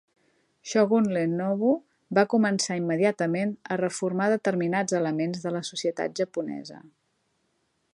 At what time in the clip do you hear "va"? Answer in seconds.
2.19-2.23